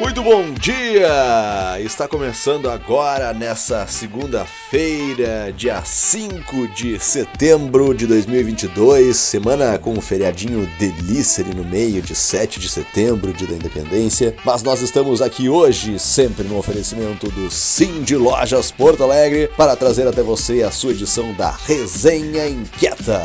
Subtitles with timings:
[0.00, 1.78] Muito bom dia!
[1.78, 10.68] Está começando agora nessa segunda-feira, dia 5 de setembro de 2022, semana com um feriadinho
[10.80, 14.34] delícia ali no meio de 7 de setembro, dia da independência.
[14.44, 19.76] Mas nós estamos aqui hoje, sempre no oferecimento do Sim de Lojas Porto Alegre, para
[19.76, 23.22] trazer até você a sua edição da Resenha Inquieta.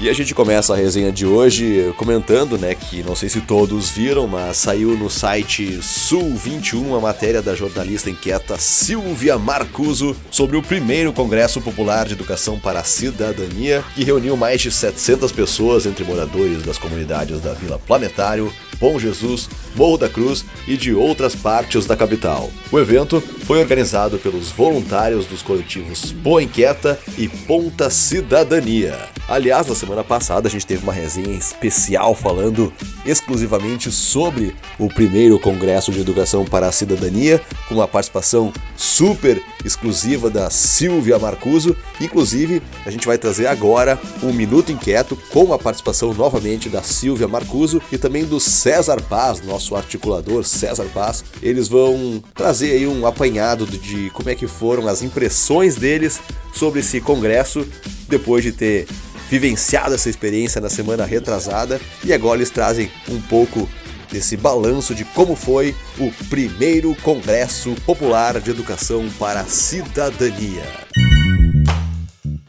[0.00, 3.90] E a gente começa a resenha de hoje comentando, né, que não sei se todos
[3.90, 10.56] viram, mas saiu no site Sul 21 uma matéria da jornalista inquieta Silvia Marcuso sobre
[10.56, 15.84] o primeiro Congresso Popular de Educação para a Cidadania, que reuniu mais de 700 pessoas
[15.84, 21.34] entre moradores das comunidades da Vila Planetário, Bom Jesus, Morro da Cruz e de outras
[21.34, 22.52] partes da capital.
[22.70, 29.17] O evento foi organizado pelos voluntários dos coletivos Boa Inquieta e Ponta Cidadania.
[29.28, 32.72] Aliás, na semana passada a gente teve uma resenha especial falando
[33.04, 40.30] exclusivamente sobre o primeiro Congresso de Educação para a Cidadania, com uma participação super exclusiva
[40.30, 41.76] da Silvia Marcuso.
[42.00, 47.28] Inclusive, a gente vai trazer agora um Minuto Inquieto com a participação novamente da Silvia
[47.28, 51.22] Marcuso e também do César Paz, nosso articulador César Paz.
[51.42, 56.18] Eles vão trazer aí um apanhado de como é que foram as impressões deles
[56.54, 57.66] sobre esse congresso
[58.08, 58.88] depois de ter
[59.28, 63.68] vivenciado essa experiência na semana retrasada e agora eles trazem um pouco
[64.10, 70.62] desse balanço de como foi o primeiro Congresso Popular de Educação para a Cidadania.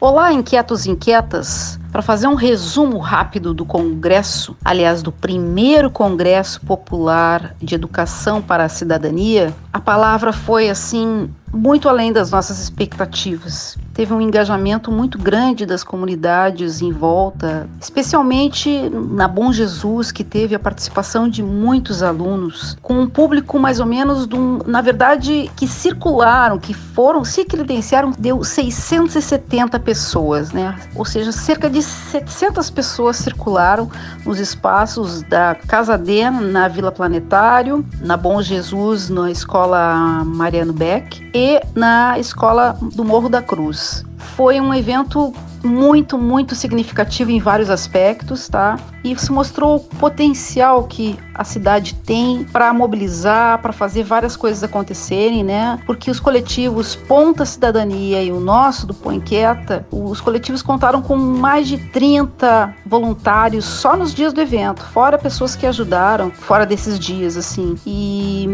[0.00, 1.78] Olá, inquietos e inquietas!
[1.92, 8.64] Para fazer um resumo rápido do Congresso, aliás, do primeiro Congresso Popular de Educação para
[8.64, 13.76] a Cidadania, a palavra foi assim muito além das nossas expectativas.
[13.94, 20.54] Teve um engajamento muito grande das comunidades em volta, especialmente na Bom Jesus, que teve
[20.54, 25.66] a participação de muitos alunos, com um público mais ou menos, um, na verdade, que
[25.66, 30.78] circularam, que foram, se credenciaram, deu 670 pessoas, né?
[30.94, 33.90] Ou seja, cerca de 700 pessoas circularam
[34.24, 41.30] nos espaços da Casa D, na Vila Planetário, na Bom Jesus, na Escola Mariano Beck
[41.40, 44.04] e na Escola do Morro da Cruz.
[44.36, 45.32] Foi um evento
[45.64, 48.78] muito, muito significativo em vários aspectos, tá?
[49.02, 54.62] E se mostrou o potencial que a cidade tem para mobilizar, para fazer várias coisas
[54.62, 55.78] acontecerem, né?
[55.86, 61.16] Porque os coletivos Ponta Cidadania e o nosso do Põe Quieta, os coletivos contaram com
[61.16, 66.98] mais de 30 voluntários só nos dias do evento, fora pessoas que ajudaram fora desses
[66.98, 67.76] dias, assim.
[67.86, 68.46] E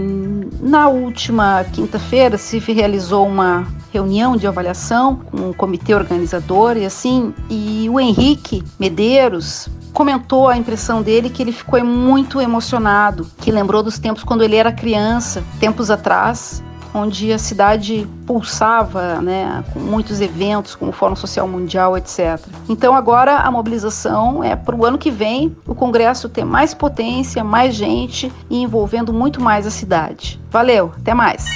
[0.61, 7.33] na última quinta-feira se realizou uma reunião de avaliação com o comitê organizador e assim,
[7.49, 13.83] e o Henrique Medeiros comentou a impressão dele que ele ficou muito emocionado, que lembrou
[13.83, 16.63] dos tempos quando ele era criança, tempos atrás,
[16.97, 22.41] onde a cidade pulsava, né, com muitos eventos, como o Fórum Social Mundial, etc.
[22.69, 27.45] Então agora a mobilização é para o ano que vem o Congresso ter mais potência,
[27.45, 30.41] mais gente e envolvendo muito mais a cidade.
[30.51, 31.47] Valeu, até mais.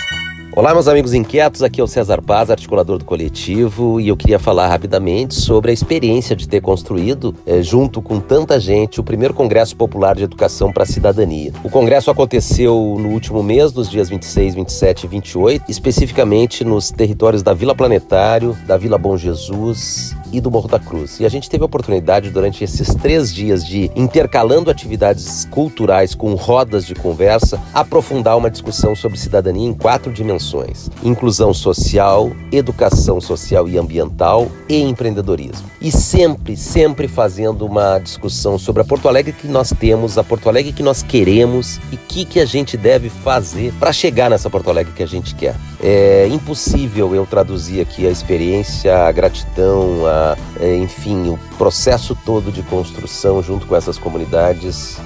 [0.56, 4.38] Olá, meus amigos inquietos, aqui é o César Paz, articulador do coletivo, e eu queria
[4.38, 9.32] falar rapidamente sobre a experiência de ter construído, eh, junto com tanta gente, o primeiro
[9.32, 11.52] Congresso Popular de Educação para a Cidadania.
[11.62, 17.44] O congresso aconteceu no último mês, nos dias 26, 27 e 28, especificamente nos territórios
[17.44, 21.20] da Vila Planetário, da Vila Bom Jesus e do Morro da Cruz.
[21.20, 26.34] E a gente teve a oportunidade durante esses três dias de, intercalando atividades culturais com
[26.34, 33.68] rodas de conversa, aprofundar uma discussão sobre cidadania em quatro dimensões: inclusão social, educação social
[33.68, 35.68] e ambiental e empreendedorismo.
[35.80, 40.48] E sempre, sempre fazendo uma discussão sobre a Porto Alegre que nós temos, a Porto
[40.48, 44.50] Alegre que nós queremos e o que, que a gente deve fazer para chegar nessa
[44.50, 45.56] Porto Alegre que a gente quer.
[45.82, 52.52] É impossível eu traduzir aqui a experiência, a gratidão, a é, enfim, o processo todo
[52.52, 54.98] de construção junto com essas comunidades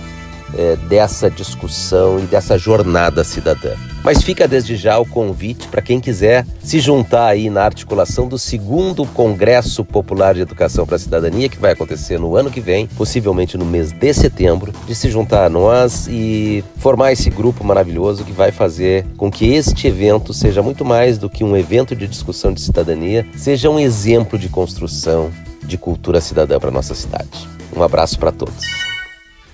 [0.57, 3.75] é, dessa discussão e dessa jornada cidadã.
[4.03, 8.39] Mas fica desde já o convite para quem quiser se juntar aí na articulação do
[8.39, 12.87] segundo Congresso Popular de Educação para a Cidadania, que vai acontecer no ano que vem,
[12.87, 18.25] possivelmente no mês de setembro, de se juntar a nós e formar esse grupo maravilhoso
[18.25, 22.07] que vai fazer com que este evento seja muito mais do que um evento de
[22.07, 25.31] discussão de cidadania, seja um exemplo de construção
[25.63, 27.49] de cultura cidadã para nossa cidade.
[27.75, 28.94] Um abraço para todos.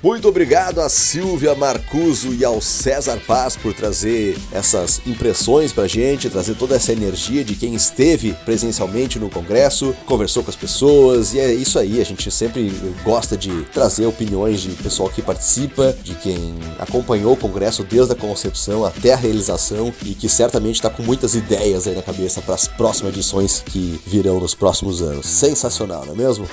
[0.03, 6.31] Muito obrigado a Silvia Marcuso e ao César Paz por trazer essas impressões pra gente,
[6.31, 11.39] trazer toda essa energia de quem esteve presencialmente no congresso, conversou com as pessoas e
[11.39, 12.73] é isso aí, a gente sempre
[13.05, 18.17] gosta de trazer opiniões de pessoal que participa, de quem acompanhou o congresso desde a
[18.17, 22.55] concepção até a realização e que certamente está com muitas ideias aí na cabeça para
[22.55, 25.27] as próximas edições que virão nos próximos anos.
[25.27, 26.49] Sensacional, não é mesmo?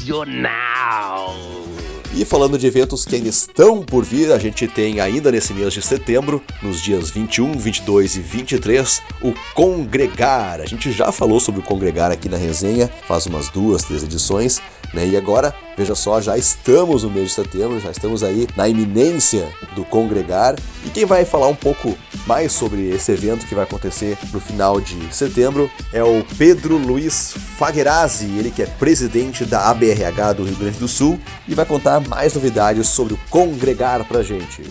[0.00, 1.55] Sensacional!
[2.16, 5.74] E falando de eventos que ainda estão por vir, a gente tem ainda nesse mês
[5.74, 10.62] de setembro, nos dias 21, 22 e 23, o Congregar.
[10.62, 14.62] A gente já falou sobre o Congregar aqui na resenha, faz umas duas, três edições,
[14.94, 15.06] né?
[15.06, 19.52] E agora, veja só, já estamos no mês de setembro, já estamos aí na iminência
[19.74, 20.56] do Congregar.
[20.86, 24.80] E quem vai falar um pouco mais sobre esse evento que vai acontecer no final
[24.80, 30.56] de setembro é o Pedro Luiz Fagerazzi, ele que é presidente da ABRH do Rio
[30.56, 31.18] Grande do Sul
[31.48, 34.62] e vai contar mais novidades sobre o Congregar pra gente.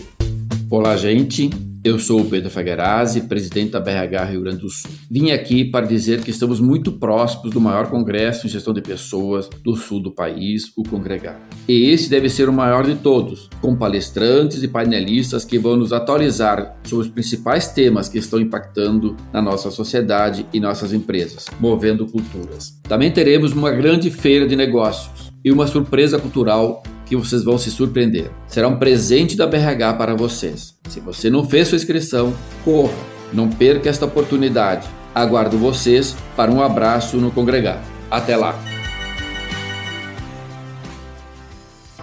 [0.70, 1.50] Olá, gente.
[1.86, 4.90] Eu sou o Pedro Fagerazzi, presidente da BRH Rio Grande do Sul.
[5.08, 9.48] Vim aqui para dizer que estamos muito próximos do maior congresso em gestão de pessoas
[9.62, 11.40] do sul do país, o Congregar.
[11.68, 15.92] E esse deve ser o maior de todos, com palestrantes e painelistas que vão nos
[15.92, 22.04] atualizar sobre os principais temas que estão impactando na nossa sociedade e nossas empresas, movendo
[22.04, 22.80] culturas.
[22.82, 27.70] Também teremos uma grande feira de negócios e uma surpresa cultural que vocês vão se
[27.70, 28.30] surpreender.
[28.48, 30.74] Será um presente da BRH para vocês.
[30.90, 32.92] Se você não fez sua inscrição, corra,
[33.32, 34.86] não perca esta oportunidade.
[35.14, 37.82] Aguardo vocês para um abraço no Congregar.
[38.10, 38.54] Até lá!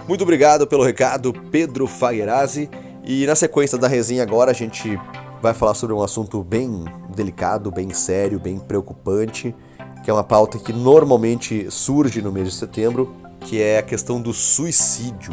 [0.08, 2.68] Muito obrigado pelo recado, Pedro Fagerazzi.
[3.04, 4.98] E na sequência da resenha agora a gente
[5.40, 6.84] vai falar sobre um assunto bem
[7.14, 9.54] delicado, bem sério, bem preocupante,
[10.02, 13.14] que é uma pauta que normalmente surge no mês de setembro,
[13.44, 15.32] que é a questão do suicídio.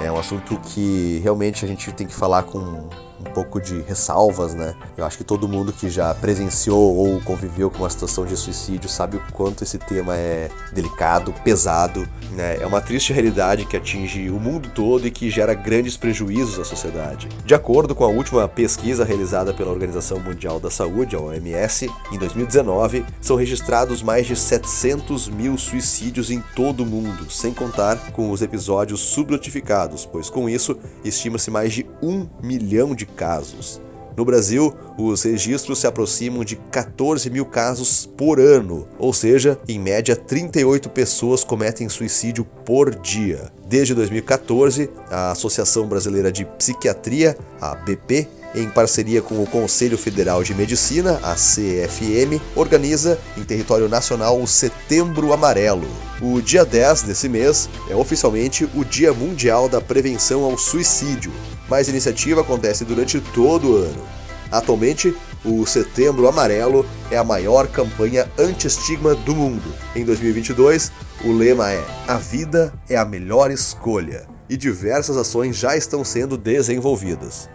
[0.00, 2.88] É um assunto que realmente a gente tem que falar com
[3.26, 4.74] um pouco de ressalvas, né?
[4.96, 8.88] Eu acho que todo mundo que já presenciou ou conviveu com uma situação de suicídio
[8.88, 12.58] sabe o quanto esse tema é delicado, pesado, né?
[12.60, 16.64] É uma triste realidade que atinge o mundo todo e que gera grandes prejuízos à
[16.64, 17.28] sociedade.
[17.44, 22.18] De acordo com a última pesquisa realizada pela Organização Mundial da Saúde, a OMS, em
[22.18, 28.30] 2019, são registrados mais de 700 mil suicídios em todo o mundo, sem contar com
[28.30, 33.80] os episódios subnotificados, pois com isso estima-se mais de um milhão de casos.
[34.16, 39.78] No Brasil, os registros se aproximam de 14 mil casos por ano, ou seja, em
[39.78, 43.50] média 38 pessoas cometem suicídio por dia.
[43.66, 50.42] Desde 2014, a Associação Brasileira de Psiquiatria, a BP, em parceria com o Conselho Federal
[50.42, 55.88] de Medicina, a CFM, organiza em território nacional o Setembro Amarelo.
[56.20, 61.32] O dia 10 desse mês é oficialmente o Dia Mundial da Prevenção ao Suicídio,
[61.72, 64.02] mas a iniciativa acontece durante todo o ano.
[64.50, 69.74] Atualmente, o Setembro Amarelo é a maior campanha anti-estigma do mundo.
[69.96, 70.92] Em 2022,
[71.24, 76.36] o lema é A vida é a melhor escolha e diversas ações já estão sendo
[76.36, 77.48] desenvolvidas.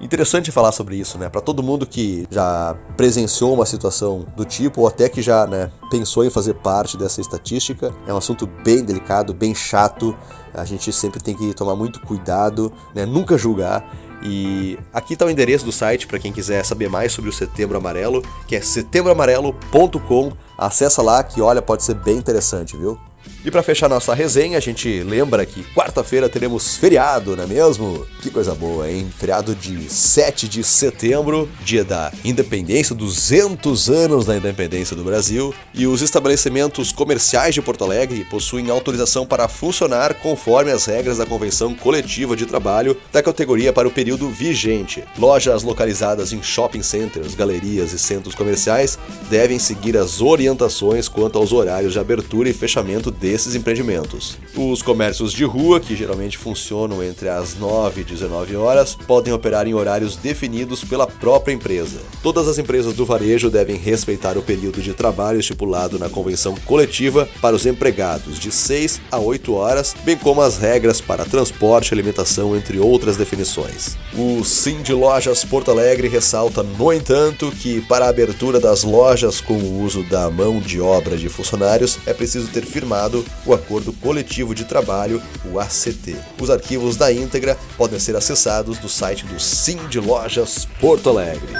[0.00, 1.28] Interessante falar sobre isso, né?
[1.28, 5.70] Para todo mundo que já presenciou uma situação do tipo ou até que já, né,
[5.90, 10.16] pensou em fazer parte dessa estatística, é um assunto bem delicado, bem chato.
[10.54, 13.04] A gente sempre tem que tomar muito cuidado, né?
[13.04, 13.84] Nunca julgar.
[14.22, 17.76] E aqui está o endereço do site para quem quiser saber mais sobre o Setembro
[17.76, 20.32] Amarelo, que é setembroamarelo.com.
[20.56, 22.98] Acessa lá que olha, pode ser bem interessante, viu?
[23.42, 28.06] E para fechar nossa resenha, a gente lembra que quarta-feira teremos feriado, não é mesmo?
[28.20, 29.10] Que coisa boa, hein?
[29.16, 35.86] Feriado de 7 de setembro, dia da independência, 200 anos da independência do Brasil, e
[35.86, 41.74] os estabelecimentos comerciais de Porto Alegre possuem autorização para funcionar conforme as regras da Convenção
[41.74, 45.02] Coletiva de Trabalho da categoria para o período vigente.
[45.18, 48.98] Lojas localizadas em shopping centers, galerias e centros comerciais
[49.30, 54.38] devem seguir as orientações quanto aos horários de abertura e fechamento desses empreendimentos.
[54.56, 59.66] Os comércios de rua, que geralmente funcionam entre as 9 e 19 horas, podem operar
[59.66, 62.00] em horários definidos pela própria empresa.
[62.22, 67.28] Todas as empresas do varejo devem respeitar o período de trabalho estipulado na convenção coletiva
[67.40, 72.56] para os empregados de 6 a 8 horas, bem como as regras para transporte alimentação,
[72.56, 73.96] entre outras definições.
[74.14, 79.40] O Sim de Lojas Porto Alegre ressalta, no entanto, que para a abertura das lojas
[79.40, 82.99] com o uso da mão de obra de funcionários é preciso ter firmado
[83.46, 86.16] o Acordo Coletivo de Trabalho, o ACT.
[86.40, 91.52] Os arquivos da íntegra podem ser acessados do site do Sim de Lojas Porto Alegre.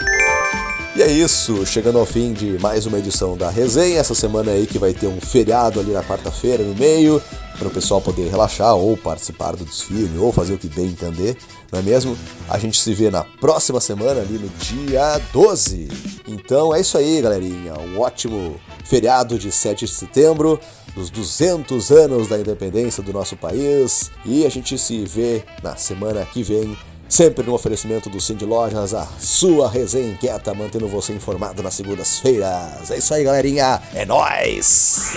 [0.96, 4.00] E é isso, chegando ao fim de mais uma edição da resenha.
[4.00, 7.22] Essa semana aí que vai ter um feriado ali na quarta-feira no meio,
[7.60, 11.36] para o pessoal poder relaxar ou participar do desfile ou fazer o que bem entender,
[11.70, 12.16] não é mesmo?
[12.48, 15.88] A gente se vê na próxima semana ali no dia 12.
[16.26, 17.74] Então é isso aí, galerinha.
[17.74, 20.58] Um ótimo feriado de 7 de setembro
[20.94, 26.24] dos 200 anos da independência do nosso país e a gente se vê na semana
[26.24, 26.74] que vem
[27.10, 32.88] Sempre no oferecimento do Cindy Lojas, a sua resenha inquieta, mantendo você informado nas segundas-feiras.
[32.88, 33.82] É isso aí, galerinha.
[33.92, 35.16] É nóis!